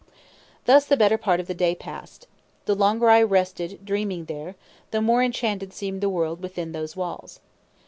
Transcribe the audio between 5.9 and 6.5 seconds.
the world